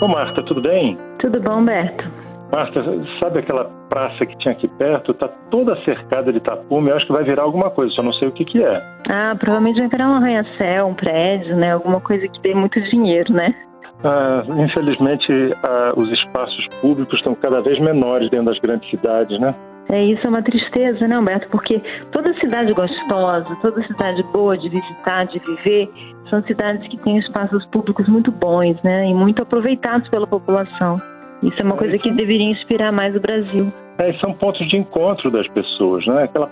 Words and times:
Ô 0.00 0.08
Marta, 0.08 0.42
tudo 0.42 0.60
bem? 0.60 0.98
Tudo 1.20 1.40
bom, 1.40 1.64
Beto? 1.64 2.04
Marta, 2.50 2.82
sabe 3.20 3.38
aquela 3.38 3.64
praça 3.88 4.26
que 4.26 4.36
tinha 4.38 4.52
aqui 4.52 4.68
perto? 4.68 5.14
Tá 5.14 5.28
toda 5.50 5.76
cercada 5.84 6.32
de 6.32 6.40
tapume, 6.40 6.90
eu 6.90 6.96
acho 6.96 7.06
que 7.06 7.12
vai 7.12 7.24
virar 7.24 7.42
alguma 7.42 7.70
coisa, 7.70 7.92
só 7.94 8.02
não 8.02 8.12
sei 8.12 8.28
o 8.28 8.32
que 8.32 8.44
que 8.44 8.62
é. 8.62 8.82
Ah, 9.08 9.36
provavelmente 9.38 9.78
vai 9.78 9.88
virar 9.88 10.08
um 10.08 10.14
arranha-céu, 10.14 10.86
um 10.88 10.94
prédio, 10.94 11.56
né? 11.56 11.72
Alguma 11.72 12.00
coisa 12.00 12.26
que 12.28 12.40
dê 12.42 12.54
muito 12.54 12.80
dinheiro, 12.90 13.32
né? 13.32 13.54
Ah, 14.02 14.42
infelizmente, 14.58 15.32
ah, 15.62 15.92
os 15.96 16.10
espaços 16.10 16.66
públicos 16.80 17.16
estão 17.16 17.34
cada 17.36 17.60
vez 17.60 17.78
menores 17.80 18.28
dentro 18.30 18.46
das 18.46 18.58
grandes 18.58 18.88
cidades, 18.90 19.38
né? 19.40 19.54
É 19.88 20.02
isso, 20.02 20.26
é 20.26 20.30
uma 20.30 20.42
tristeza, 20.42 21.06
né, 21.06 21.18
Humberto? 21.18 21.48
Porque 21.48 21.80
toda 22.10 22.32
cidade 22.40 22.72
gostosa, 22.72 23.56
toda 23.60 23.86
cidade 23.86 24.22
boa 24.32 24.56
de 24.56 24.68
visitar, 24.68 25.24
de 25.26 25.38
viver, 25.38 25.90
são 26.30 26.42
cidades 26.44 26.86
que 26.88 26.96
têm 26.98 27.18
espaços 27.18 27.64
públicos 27.66 28.08
muito 28.08 28.32
bons, 28.32 28.80
né? 28.82 29.08
E 29.08 29.14
muito 29.14 29.42
aproveitados 29.42 30.08
pela 30.08 30.26
população. 30.26 31.00
Isso 31.42 31.60
é 31.60 31.64
uma 31.64 31.76
coisa 31.76 31.98
que 31.98 32.10
deveria 32.10 32.50
inspirar 32.50 32.90
mais 32.90 33.14
o 33.14 33.20
Brasil. 33.20 33.70
É, 33.98 34.12
são 34.14 34.32
pontos 34.32 34.66
de 34.68 34.76
encontro 34.76 35.30
das 35.30 35.46
pessoas, 35.48 36.04
né? 36.06 36.24
Aquela, 36.24 36.50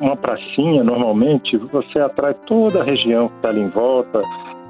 uma 0.00 0.16
pracinha, 0.16 0.82
normalmente, 0.82 1.56
você 1.56 2.00
atrai 2.00 2.34
toda 2.46 2.80
a 2.80 2.84
região 2.84 3.28
que 3.28 3.36
está 3.36 3.50
ali 3.50 3.60
em 3.60 3.68
volta, 3.68 4.20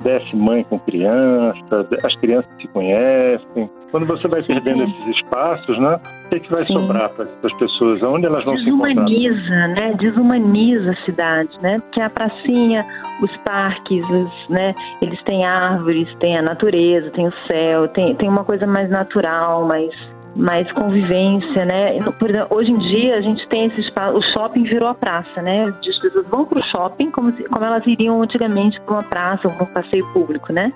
desce 0.02 0.36
mãe 0.36 0.64
com 0.64 0.78
criança, 0.80 1.88
as 2.04 2.16
crianças 2.16 2.50
se 2.60 2.68
conhecem. 2.68 3.70
Quando 3.96 4.08
você 4.08 4.28
vai 4.28 4.42
perdendo 4.42 4.84
Sim. 4.84 4.94
esses 5.00 5.16
espaços, 5.16 5.78
né? 5.78 5.98
O 6.26 6.28
que, 6.28 6.34
é 6.34 6.38
que 6.38 6.50
vai 6.50 6.66
Sim. 6.66 6.74
sobrar 6.74 7.08
para 7.14 7.26
as 7.42 7.52
pessoas? 7.54 8.02
Onde 8.02 8.26
elas 8.26 8.44
vão 8.44 8.54
se 8.58 8.68
encontrar? 8.68 9.06
Desumaniza, 9.06 9.68
né? 9.68 9.94
Desumaniza 9.98 10.90
a 10.90 11.04
cidade, 11.06 11.58
né? 11.62 11.78
Porque 11.78 12.02
a 12.02 12.10
pracinha, 12.10 12.84
os 13.22 13.34
parques, 13.38 14.06
os, 14.10 14.48
né? 14.50 14.74
Eles 15.00 15.18
têm 15.22 15.46
árvores, 15.46 16.14
tem 16.18 16.36
a 16.36 16.42
natureza, 16.42 17.10
tem 17.12 17.26
o 17.26 17.32
céu, 17.46 17.88
tem, 17.88 18.14
tem 18.16 18.28
uma 18.28 18.44
coisa 18.44 18.66
mais 18.66 18.90
natural, 18.90 19.64
mais 19.64 19.90
mais 20.36 20.70
convivência, 20.72 21.64
né? 21.64 21.98
Hoje 22.50 22.70
em 22.70 22.78
dia 22.78 23.16
a 23.16 23.20
gente 23.22 23.46
tem 23.48 23.66
esse 23.66 23.80
espaço, 23.80 24.18
o 24.18 24.22
shopping 24.22 24.64
virou 24.64 24.88
a 24.88 24.94
praça, 24.94 25.40
né? 25.40 25.64
As 25.64 25.98
pessoas 25.98 26.26
vão 26.28 26.44
para 26.44 26.58
o 26.58 26.62
shopping 26.64 27.10
como, 27.10 27.32
se, 27.34 27.44
como 27.44 27.64
elas 27.64 27.86
iriam 27.86 28.22
antigamente 28.22 28.78
para 28.82 28.94
uma 28.94 29.02
praça 29.02 29.48
ou 29.48 29.54
para 29.54 29.64
um 29.64 29.72
passeio 29.72 30.06
público, 30.12 30.52
né? 30.52 30.72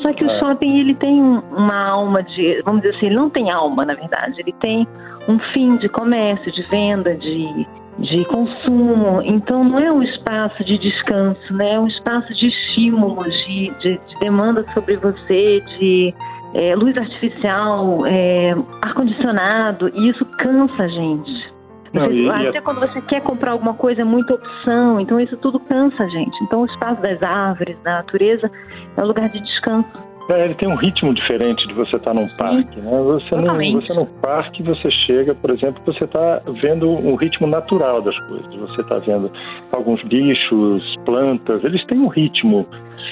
Só 0.00 0.12
que 0.12 0.24
é. 0.24 0.26
o 0.26 0.38
shopping 0.38 0.80
ele 0.80 0.94
tem 0.94 1.20
uma 1.20 1.86
alma 1.86 2.22
de, 2.22 2.62
vamos 2.64 2.82
dizer 2.82 2.96
assim, 2.96 3.06
ele 3.06 3.16
não 3.16 3.28
tem 3.28 3.50
alma 3.50 3.84
na 3.84 3.94
verdade, 3.94 4.40
ele 4.40 4.54
tem 4.60 4.88
um 5.28 5.38
fim 5.52 5.76
de 5.76 5.88
comércio, 5.88 6.50
de 6.50 6.62
venda, 6.62 7.14
de 7.14 7.66
de 7.98 8.24
consumo. 8.24 9.22
Então, 9.22 9.62
não 9.62 9.78
é 9.78 9.92
um 9.92 10.02
espaço 10.02 10.64
de 10.64 10.78
descanso, 10.78 11.54
né? 11.54 11.74
é 11.74 11.80
um 11.80 11.86
espaço 11.86 12.34
de 12.34 12.48
estímulo, 12.48 13.22
de, 13.22 13.70
de, 13.80 14.00
de 14.08 14.20
demanda 14.20 14.64
sobre 14.74 14.96
você, 14.96 15.60
de 15.78 16.12
é, 16.54 16.74
luz 16.74 16.96
artificial, 16.96 18.06
é, 18.06 18.54
ar-condicionado, 18.80 19.90
e 19.94 20.08
isso 20.08 20.24
cansa 20.38 20.84
a 20.84 20.88
gente. 20.88 21.54
Não, 21.92 22.10
e, 22.10 22.28
até 22.28 22.58
e... 22.58 22.62
quando 22.62 22.80
você 22.80 23.00
quer 23.02 23.20
comprar 23.22 23.52
alguma 23.52 23.74
coisa, 23.74 24.02
é 24.02 24.04
muita 24.04 24.34
opção, 24.34 24.98
então 25.00 25.20
isso 25.20 25.36
tudo 25.36 25.60
cansa 25.60 26.04
a 26.04 26.08
gente. 26.08 26.36
Então 26.44 26.62
o 26.62 26.66
espaço 26.66 27.00
das 27.02 27.22
árvores, 27.22 27.76
da 27.82 27.98
natureza, 27.98 28.50
é 28.96 29.02
um 29.02 29.06
lugar 29.06 29.28
de 29.28 29.40
descanso. 29.40 30.03
É, 30.30 30.44
ele 30.46 30.54
tem 30.54 30.68
um 30.68 30.74
ritmo 30.74 31.12
diferente 31.12 31.66
de 31.68 31.74
você 31.74 31.96
estar 31.96 32.14
num 32.14 32.28
parque, 32.36 32.80
né? 32.80 32.98
Você, 33.02 33.36
não, 33.36 33.56
você 33.72 33.92
no 33.92 34.06
parque, 34.06 34.62
você 34.62 34.90
chega, 34.90 35.34
por 35.34 35.50
exemplo, 35.50 35.82
você 35.84 36.04
está 36.04 36.40
vendo 36.62 36.88
um 36.88 37.14
ritmo 37.14 37.46
natural 37.46 38.00
das 38.00 38.18
coisas. 38.26 38.54
Você 38.54 38.80
está 38.80 38.98
vendo 39.00 39.30
alguns 39.70 40.02
bichos, 40.04 40.82
plantas, 41.04 41.62
eles 41.62 41.84
têm 41.86 41.98
um 41.98 42.08
ritmo 42.08 42.66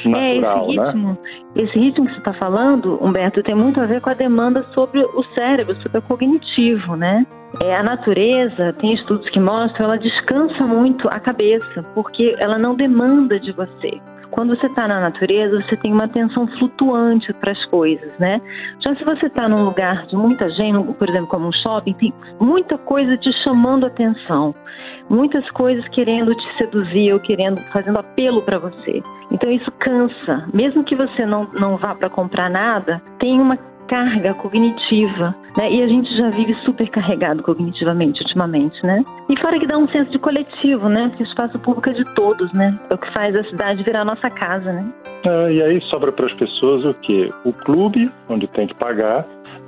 natural, 0.06 0.66
é, 0.66 0.68
esse 0.68 0.77
né? 0.77 0.86
ritmo, 0.86 1.08
né? 1.08 1.18
Esse 1.56 1.78
ritmo 1.78 2.06
que 2.06 2.12
você 2.12 2.18
está 2.18 2.33
falando, 2.33 2.98
Humberto, 3.05 3.42
tem 3.42 3.55
muito 3.55 3.78
a 3.78 3.84
ver 3.84 4.00
com 4.00 4.08
a 4.08 4.14
demanda 4.14 4.62
sobre 4.74 5.00
o 5.00 5.22
cérebro, 5.34 5.77
sobre 5.83 5.98
o 5.98 6.02
cognitivo, 6.02 6.96
né? 6.96 7.27
É, 7.60 7.77
a 7.77 7.83
natureza, 7.83 8.72
tem 8.80 8.94
estudos 8.94 9.28
que 9.28 9.38
mostram, 9.38 9.84
ela 9.84 9.98
descansa 9.98 10.67
muito 10.67 11.06
a 11.08 11.20
cabeça, 11.20 11.83
porque 11.94 12.34
ela 12.39 12.58
não 12.58 12.74
demanda 12.74 13.39
de 13.39 13.52
você. 13.52 14.00
Quando 14.32 14.56
você 14.56 14.66
está 14.66 14.88
na 14.88 14.98
natureza, 14.98 15.60
você 15.60 15.76
tem 15.76 15.92
uma 15.92 16.04
atenção 16.04 16.46
flutuante 16.58 17.32
para 17.34 17.52
as 17.52 17.64
coisas, 17.66 18.10
né? 18.18 18.40
Já 18.80 18.96
se 18.96 19.04
você 19.04 19.26
está 19.26 19.46
num 19.48 19.62
lugar 19.62 20.06
de 20.06 20.16
muita 20.16 20.50
gente, 20.50 20.92
por 20.94 21.08
exemplo, 21.08 21.28
como 21.28 21.48
um 21.48 21.52
shopping, 21.52 21.92
tem 21.94 22.12
muita 22.40 22.78
coisa 22.78 23.16
te 23.18 23.30
chamando 23.44 23.84
a 23.84 23.88
atenção, 23.88 24.54
muitas 25.08 25.48
coisas 25.50 25.86
querendo 25.88 26.34
te 26.34 26.56
seduzir 26.56 27.12
ou 27.12 27.20
querendo, 27.20 27.60
fazendo 27.72 27.98
apelo 27.98 28.40
para 28.42 28.58
você. 28.58 29.02
Então 29.30 29.50
isso 29.50 29.70
cansa. 29.72 30.48
Mesmo 30.52 30.82
que 30.82 30.96
você 30.96 31.26
não, 31.26 31.46
não 31.52 31.76
vá 31.76 31.94
para 31.94 32.08
comprar 32.08 32.48
nada, 32.48 33.02
tem 33.18 33.38
uma 33.38 33.56
carga 33.88 34.34
cognitiva, 34.34 35.34
né? 35.56 35.72
E 35.72 35.82
a 35.82 35.86
gente 35.86 36.14
já 36.16 36.30
vive 36.30 36.54
super 36.64 36.88
carregado 36.88 37.42
cognitivamente 37.42 38.22
ultimamente, 38.22 38.84
né? 38.84 39.04
E 39.28 39.38
fora 39.40 39.58
que 39.58 39.66
dá 39.66 39.78
um 39.78 39.88
senso 39.88 40.10
de 40.10 40.18
coletivo, 40.18 40.88
né? 40.88 41.08
Porque 41.08 41.24
o 41.24 41.26
espaço 41.26 41.58
público 41.58 41.90
é 41.90 41.92
de 41.92 42.04
todos, 42.14 42.52
né? 42.52 42.78
É 42.90 42.94
o 42.94 42.98
que 42.98 43.12
faz 43.12 43.34
a 43.36 43.44
cidade 43.44 43.82
virar 43.82 44.04
nossa 44.04 44.30
casa, 44.30 44.72
né? 44.72 44.92
Ah, 45.26 45.50
e 45.50 45.62
aí 45.62 45.80
sobra 45.82 46.10
para 46.10 46.26
as 46.26 46.34
pessoas 46.34 46.84
o 46.84 46.94
quê? 46.94 47.32
O 47.44 47.52
clube, 47.52 48.10
onde 48.28 48.46
tem 48.48 48.66
que 48.66 48.74
pagar, 48.74 49.26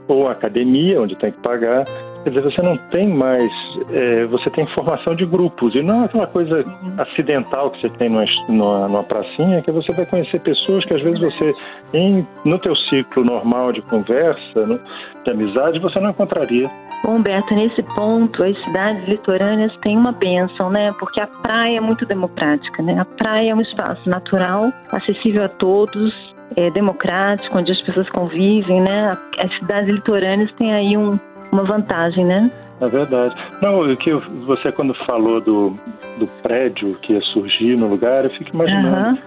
ou 0.09 0.29
academia, 0.29 1.01
onde 1.01 1.17
tem 1.17 1.33
que 1.33 1.41
pagar, 1.41 1.85
Quer 2.25 2.31
dizer, 2.31 2.43
você 2.43 2.63
não 2.63 2.75
tem 2.89 3.07
mais, 3.07 3.53
é, 3.93 4.25
você 4.25 4.49
tem 4.49 4.67
formação 4.69 5.15
de 5.15 5.27
grupos, 5.27 5.75
e 5.75 5.83
não 5.83 6.03
é 6.03 6.05
aquela 6.07 6.27
coisa 6.27 6.65
acidental 6.97 7.71
que 7.71 7.83
você 7.83 7.91
tem 7.91 8.09
numa, 8.09 8.25
numa, 8.49 8.89
numa, 8.89 9.03
pracinha, 9.05 9.61
que 9.61 9.71
você 9.71 9.93
vai 9.93 10.07
conhecer 10.07 10.41
pessoas 10.41 10.87
que 10.87 10.95
às 10.95 11.03
vezes 11.03 11.21
você, 11.21 11.55
em, 11.93 12.27
no 12.47 12.59
teu 12.59 12.75
ciclo 12.75 13.23
normal 13.23 13.73
de 13.73 13.83
conversa, 13.83 14.67
no, 14.67 14.81
de 15.23 15.31
amizade, 15.31 15.79
você 15.81 16.01
não 16.01 16.11
encontraria. 16.11 16.71
Bom, 17.05 17.21
Beto, 17.21 17.55
nesse 17.55 17.83
ponto, 17.95 18.43
as 18.43 18.59
cidades 18.65 19.07
litorâneas 19.07 19.77
têm 19.83 19.95
uma 19.95 20.13
bênção, 20.13 20.71
né? 20.71 20.95
Porque 20.99 21.21
a 21.21 21.27
praia 21.27 21.77
é 21.77 21.81
muito 21.81 22.07
democrática, 22.07 22.83
né? 22.83 22.99
A 22.99 23.05
praia 23.05 23.51
é 23.51 23.55
um 23.55 23.61
espaço 23.61 24.09
natural, 24.09 24.73
acessível 24.91 25.45
a 25.45 25.49
todos, 25.51 26.34
é 26.57 26.71
democrático, 26.71 27.57
onde 27.57 27.73
as 27.73 27.81
pessoas 27.83 28.09
convivem, 28.11 28.81
né? 28.81 29.13
As 29.39 29.55
cidades 29.59 29.95
litorâneas 29.95 30.53
têm 30.53 30.73
aí 30.73 30.97
um 30.97 31.19
uma 31.55 31.65
vantagem, 31.65 32.25
né? 32.25 32.51
É 32.81 32.87
verdade. 32.87 33.35
Não, 33.63 33.81
o 33.81 33.97
que 33.97 34.13
você 34.47 34.73
quando 34.73 34.95
falou 35.07 35.41
do, 35.41 35.79
do 36.19 36.27
prédio 36.43 36.97
que 37.03 37.13
ia 37.13 37.21
surgir 37.33 37.77
no 37.77 37.89
lugar, 37.89 38.25
eu 38.25 38.31
fico 38.33 38.51
imaginando. 38.53 39.11
Uhum. 39.11 39.19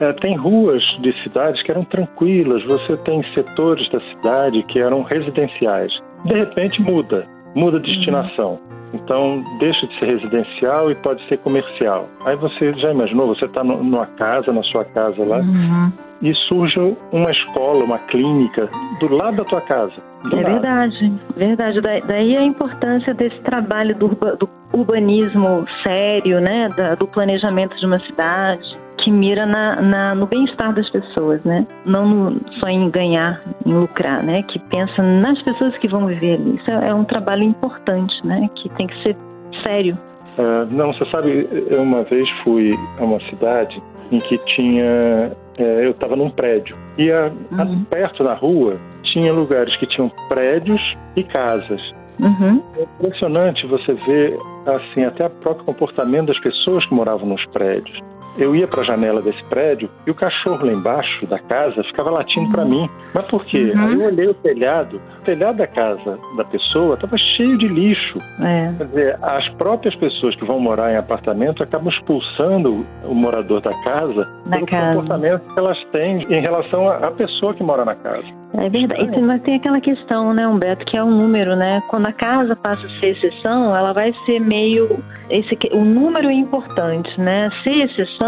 É, 0.00 0.12
tem 0.14 0.36
ruas 0.36 0.82
de 1.00 1.12
cidades 1.22 1.62
que 1.62 1.70
eram 1.70 1.84
tranquilas, 1.84 2.62
você 2.64 2.96
tem 2.98 3.22
setores 3.34 3.88
da 3.90 4.00
cidade 4.00 4.62
que 4.64 4.78
eram 4.78 5.02
residenciais. 5.02 5.92
De 6.24 6.34
repente 6.34 6.80
muda, 6.82 7.26
muda 7.54 7.78
a 7.78 7.80
destinação. 7.80 8.52
Uhum. 8.52 8.82
Então 8.94 9.44
deixa 9.58 9.86
de 9.86 9.98
ser 9.98 10.06
residencial 10.06 10.90
e 10.90 10.94
pode 10.96 11.26
ser 11.28 11.38
comercial. 11.38 12.08
Aí 12.26 12.36
você 12.36 12.74
já 12.74 12.90
imaginou, 12.90 13.28
você 13.28 13.46
está 13.46 13.64
numa 13.64 14.06
casa, 14.06 14.52
na 14.52 14.62
sua 14.64 14.84
casa 14.84 15.24
lá, 15.24 15.38
uhum. 15.38 15.92
E 16.22 16.34
surge 16.48 16.78
uma 17.10 17.30
escola, 17.30 17.84
uma 17.84 17.98
clínica 17.98 18.68
do 19.00 19.14
lado 19.14 19.38
da 19.38 19.44
tua 19.44 19.60
casa. 19.60 19.94
É 20.32 20.36
verdade, 20.36 21.12
verdade. 21.36 21.80
Daí 22.06 22.36
a 22.36 22.42
importância 22.42 23.12
desse 23.12 23.38
trabalho 23.40 23.94
do, 23.96 24.08
do 24.08 24.48
urbanismo 24.72 25.66
sério, 25.82 26.40
né, 26.40 26.68
do 26.98 27.06
planejamento 27.08 27.76
de 27.76 27.84
uma 27.84 27.98
cidade 28.00 28.82
que 29.02 29.10
mira 29.10 29.44
na, 29.44 29.82
na 29.82 30.14
no 30.14 30.26
bem-estar 30.26 30.72
das 30.72 30.88
pessoas, 30.90 31.42
né? 31.42 31.66
Não 31.84 32.06
no, 32.06 32.40
só 32.60 32.68
em 32.68 32.88
ganhar, 32.88 33.42
em 33.66 33.74
lucrar, 33.74 34.22
né? 34.22 34.42
Que 34.44 34.60
pensa 34.60 35.02
nas 35.02 35.42
pessoas 35.42 35.76
que 35.78 35.88
vão 35.88 36.06
viver 36.06 36.34
ali. 36.34 36.56
Isso 36.56 36.70
é, 36.70 36.90
é 36.90 36.94
um 36.94 37.04
trabalho 37.04 37.42
importante, 37.42 38.14
né? 38.24 38.48
Que 38.54 38.68
tem 38.70 38.86
que 38.86 39.02
ser 39.02 39.16
sério. 39.64 39.98
Uh, 40.38 40.66
não, 40.70 40.92
você 40.92 41.04
sabe, 41.10 41.48
eu 41.68 41.82
uma 41.82 42.04
vez 42.04 42.28
fui 42.42 42.70
a 42.98 43.04
uma 43.04 43.20
cidade 43.28 43.82
em 44.12 44.20
que 44.20 44.38
tinha, 44.54 45.32
é, 45.58 45.86
eu 45.86 45.90
estava 45.92 46.14
num 46.14 46.30
prédio 46.30 46.76
e 46.98 47.10
a, 47.10 47.32
uhum. 47.50 47.82
a, 47.84 47.90
perto 47.90 48.22
na 48.22 48.34
rua 48.34 48.78
tinha 49.02 49.32
lugares 49.32 49.74
que 49.76 49.86
tinham 49.86 50.10
prédios 50.28 50.80
e 51.16 51.24
casas. 51.24 51.80
Uhum. 52.20 52.62
É 52.76 52.82
impressionante 52.82 53.66
você 53.66 53.94
ver 53.94 54.38
assim 54.66 55.04
até 55.04 55.26
o 55.26 55.30
próprio 55.30 55.64
comportamento 55.64 56.26
das 56.26 56.38
pessoas 56.38 56.84
que 56.86 56.94
moravam 56.94 57.26
nos 57.26 57.44
prédios 57.46 57.98
eu 58.36 58.54
ia 58.56 58.66
para 58.66 58.80
a 58.80 58.84
janela 58.84 59.20
desse 59.20 59.42
prédio 59.44 59.88
e 60.06 60.10
o 60.10 60.14
cachorro 60.14 60.64
lá 60.66 60.72
embaixo 60.72 61.26
da 61.26 61.38
casa 61.38 61.82
ficava 61.84 62.10
latindo 62.10 62.50
para 62.50 62.64
mim. 62.64 62.88
Mas 63.14 63.26
por 63.26 63.44
quê? 63.44 63.72
Uhum. 63.74 63.82
Aí 63.82 63.94
eu 63.94 64.06
olhei 64.06 64.26
o 64.28 64.34
telhado, 64.34 65.00
o 65.18 65.22
telhado 65.22 65.58
da 65.58 65.66
casa 65.66 66.18
da 66.36 66.44
pessoa 66.44 66.94
estava 66.94 67.16
cheio 67.18 67.58
de 67.58 67.68
lixo. 67.68 68.18
É. 68.40 68.72
Quer 68.78 68.86
dizer, 68.86 69.18
as 69.22 69.48
próprias 69.50 69.94
pessoas 69.96 70.34
que 70.36 70.44
vão 70.44 70.58
morar 70.58 70.92
em 70.92 70.96
apartamento 70.96 71.62
acabam 71.62 71.88
expulsando 71.88 72.86
o 73.04 73.14
morador 73.14 73.60
da 73.60 73.72
casa 73.82 74.28
na 74.46 74.56
pelo 74.56 74.66
casa. 74.66 74.94
comportamento 74.94 75.42
que 75.52 75.58
elas 75.58 75.84
têm 75.92 76.22
em 76.22 76.40
relação 76.40 76.88
à 76.88 77.10
pessoa 77.10 77.54
que 77.54 77.62
mora 77.62 77.84
na 77.84 77.94
casa. 77.94 78.42
É 78.54 78.68
verdade. 78.68 79.20
Mas 79.20 79.42
tem 79.42 79.56
aquela 79.56 79.80
questão, 79.80 80.34
né, 80.34 80.46
Humberto, 80.46 80.84
que 80.84 80.96
é 80.96 81.02
um 81.02 81.10
número, 81.10 81.56
né? 81.56 81.82
Quando 81.88 82.06
a 82.06 82.12
casa 82.12 82.54
passa 82.54 82.86
a 82.86 83.00
ser 83.00 83.16
exceção, 83.16 83.74
ela 83.74 83.92
vai 83.92 84.12
ser 84.26 84.40
meio. 84.40 85.02
Esse, 85.30 85.56
o 85.72 85.84
número 85.84 86.28
é 86.28 86.34
importante, 86.34 87.18
né? 87.18 87.48
Ser 87.62 87.84
exceção 87.84 88.21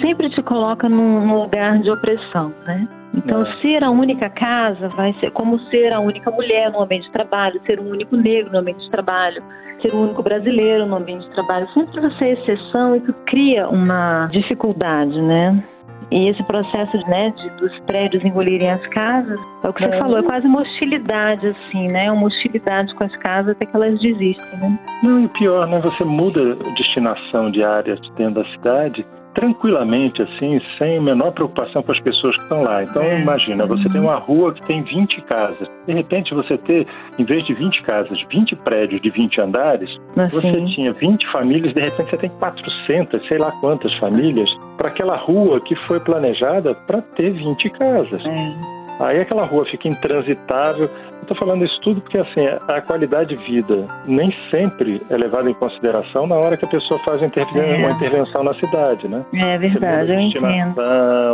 sempre 0.00 0.28
te 0.30 0.42
coloca 0.42 0.88
num, 0.88 1.42
lugar 1.42 1.78
de 1.78 1.90
opressão, 1.90 2.52
né? 2.66 2.88
Então, 3.14 3.38
é. 3.38 3.56
ser 3.60 3.82
a 3.82 3.90
única 3.90 4.28
casa 4.30 4.88
vai 4.88 5.12
ser 5.14 5.30
como 5.32 5.58
ser 5.70 5.92
a 5.92 6.00
única 6.00 6.30
mulher 6.30 6.70
no 6.70 6.82
ambiente 6.82 7.06
de 7.06 7.12
trabalho, 7.12 7.60
ser 7.66 7.80
o 7.80 7.88
único 7.88 8.16
negro 8.16 8.52
no 8.52 8.58
ambiente 8.58 8.84
de 8.84 8.90
trabalho, 8.90 9.42
ser 9.82 9.92
o 9.92 10.02
único 10.02 10.22
brasileiro 10.22 10.86
no 10.86 10.96
ambiente 10.96 11.26
de 11.26 11.34
trabalho. 11.34 11.68
Sempre 11.74 12.00
você 12.00 12.24
é 12.24 12.32
exceção, 12.32 12.94
isso 12.94 13.12
cria 13.26 13.68
uma 13.68 14.28
dificuldade, 14.30 15.20
né? 15.20 15.62
E 16.10 16.28
esse 16.28 16.42
processo 16.42 16.96
né, 17.08 17.30
de, 17.30 17.50
dos 17.50 17.78
prédios 17.80 18.24
engolirem 18.24 18.70
as 18.70 18.84
casas, 18.88 19.38
é 19.62 19.68
o 19.68 19.72
que 19.72 19.86
você 19.86 19.94
é. 19.94 19.98
falou, 19.98 20.18
é 20.18 20.22
quase 20.22 20.46
uma 20.46 20.62
hostilidade, 20.62 21.46
assim, 21.46 21.86
né? 21.88 22.10
Uma 22.10 22.26
hostilidade 22.26 22.92
com 22.94 23.04
as 23.04 23.16
casas 23.16 23.52
até 23.52 23.64
que 23.64 23.76
elas 23.76 23.98
desistem, 24.00 24.58
né? 24.58 24.78
Não, 25.02 25.24
e 25.24 25.28
pior, 25.28 25.66
né? 25.68 25.80
Você 25.80 26.02
muda 26.04 26.40
a 26.52 26.74
destinação 26.74 27.50
de 27.50 27.62
áreas 27.62 28.00
dentro 28.16 28.42
da 28.42 28.44
cidade 28.50 29.06
tranquilamente, 29.34 30.22
assim, 30.22 30.60
sem 30.78 30.98
a 30.98 31.00
menor 31.00 31.32
preocupação 31.32 31.82
com 31.82 31.92
as 31.92 32.00
pessoas 32.00 32.36
que 32.36 32.42
estão 32.42 32.62
lá. 32.62 32.82
Então, 32.82 33.02
é. 33.02 33.20
imagina, 33.20 33.66
você 33.66 33.88
tem 33.88 34.00
uma 34.00 34.16
rua 34.16 34.52
que 34.52 34.62
tem 34.66 34.82
20 34.82 35.20
casas. 35.22 35.68
De 35.86 35.92
repente, 35.92 36.34
você 36.34 36.56
ter, 36.58 36.86
em 37.18 37.24
vez 37.24 37.44
de 37.44 37.54
20 37.54 37.82
casas, 37.82 38.20
20 38.30 38.56
prédios 38.56 39.00
de 39.00 39.10
20 39.10 39.40
andares, 39.40 39.90
assim. 40.16 40.34
você 40.34 40.74
tinha 40.74 40.92
20 40.92 41.30
famílias, 41.30 41.74
de 41.74 41.80
repente 41.80 42.10
você 42.10 42.16
tem 42.16 42.30
400, 42.30 43.28
sei 43.28 43.38
lá 43.38 43.52
quantas 43.60 43.92
famílias, 43.98 44.50
para 44.76 44.88
aquela 44.88 45.16
rua 45.16 45.60
que 45.60 45.74
foi 45.86 46.00
planejada 46.00 46.74
para 46.74 47.00
ter 47.02 47.30
20 47.30 47.70
casas. 47.70 48.24
É. 48.24 48.79
Aí 49.00 49.20
aquela 49.20 49.44
rua 49.44 49.64
fica 49.64 49.88
intransitável. 49.88 50.90
Estou 51.22 51.36
falando 51.36 51.64
isso 51.64 51.80
tudo 51.80 52.00
porque 52.00 52.18
assim 52.18 52.46
a 52.68 52.80
qualidade 52.80 53.36
de 53.36 53.44
vida 53.44 53.86
nem 54.06 54.34
sempre 54.50 55.00
é 55.08 55.16
levada 55.16 55.48
em 55.50 55.54
consideração 55.54 56.26
na 56.26 56.34
hora 56.36 56.56
que 56.56 56.64
a 56.64 56.68
pessoa 56.68 56.98
faz 57.00 57.20
uma, 57.20 57.26
interven 57.26 57.62
é. 57.62 57.76
uma 57.76 57.92
intervenção 57.92 58.44
na 58.44 58.52
na 58.54 59.08
né? 59.08 59.24
É 59.34 59.58
verdade, 59.58 60.12
eu 60.12 60.20
entendo. 60.20 60.74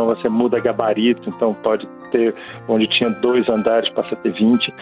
Você 0.07 0.29
muda 0.29 0.61
gabarito, 0.61 1.29
então 1.29 1.55
pode 1.55 1.89
ter, 2.11 2.35
onde 2.69 2.87
tinha 2.89 3.11
dois 3.11 3.49
andares, 3.49 3.89
passa 3.91 4.15
a 4.15 4.17
ter 4.19 4.33
20. 4.33 4.73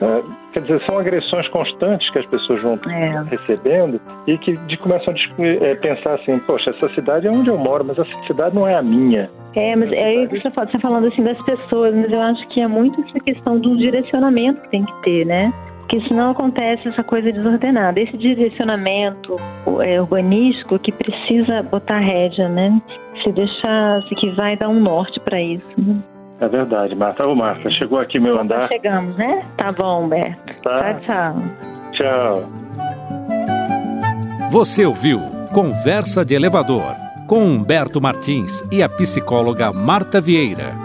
É, 0.00 0.22
quer 0.52 0.60
dizer, 0.62 0.82
são 0.86 0.98
agressões 0.98 1.46
constantes 1.48 2.08
que 2.10 2.18
as 2.18 2.26
pessoas 2.26 2.60
vão 2.62 2.78
é. 2.88 3.22
recebendo 3.30 4.00
e 4.26 4.36
que 4.38 4.56
de, 4.66 4.76
começam 4.76 5.14
a 5.14 5.42
é, 5.42 5.74
pensar 5.76 6.14
assim, 6.14 6.38
poxa, 6.40 6.70
essa 6.70 6.88
cidade 6.94 7.26
é 7.26 7.30
onde 7.30 7.48
eu 7.48 7.58
moro, 7.58 7.84
mas 7.84 7.98
essa 7.98 8.26
cidade 8.26 8.54
não 8.54 8.66
é 8.66 8.74
a 8.74 8.82
minha. 8.82 9.30
É, 9.54 9.76
mas 9.76 9.92
é 9.92 10.26
você 10.26 10.48
está 10.48 10.66
falando 10.80 11.06
assim 11.06 11.22
das 11.22 11.40
pessoas, 11.44 11.94
mas 11.94 12.10
eu 12.10 12.20
acho 12.20 12.46
que 12.48 12.60
é 12.60 12.66
muito 12.66 13.00
essa 13.02 13.20
questão 13.20 13.58
do 13.58 13.76
direcionamento 13.76 14.60
que 14.62 14.70
tem 14.70 14.84
que 14.84 15.02
ter, 15.02 15.24
né? 15.24 15.52
porque 15.94 16.00
senão 16.08 16.30
acontece 16.30 16.88
essa 16.88 17.04
coisa 17.04 17.30
desordenada. 17.30 18.00
Esse 18.00 18.16
direcionamento 18.16 19.36
é, 19.82 20.00
urbanístico 20.00 20.78
que 20.78 20.90
precisa 20.90 21.62
botar 21.62 21.98
rédea, 21.98 22.48
né? 22.48 22.80
Se 23.22 23.30
deixar, 23.30 24.00
se 24.02 24.14
que 24.16 24.30
vai 24.34 24.56
dar 24.56 24.68
um 24.68 24.80
norte 24.80 25.20
para 25.20 25.40
isso. 25.40 25.66
Né? 25.78 26.02
É 26.40 26.48
verdade, 26.48 26.94
Marta. 26.94 27.26
Ô, 27.26 27.34
Marta, 27.34 27.70
chegou 27.70 27.98
aqui 27.98 28.18
meu 28.18 28.38
andar. 28.40 28.68
chegamos, 28.68 29.16
né? 29.16 29.44
Tá 29.56 29.72
bom, 29.72 30.04
Humberto. 30.04 30.54
Tá. 30.62 30.94
Tchau, 30.94 31.00
tchau. 31.04 31.42
Tchau. 31.92 32.48
Você 34.50 34.84
ouviu 34.84 35.20
Conversa 35.52 36.24
de 36.24 36.34
Elevador 36.34 36.94
com 37.28 37.40
Humberto 37.40 38.00
Martins 38.00 38.62
e 38.72 38.82
a 38.82 38.88
psicóloga 38.88 39.72
Marta 39.72 40.20
Vieira. 40.20 40.83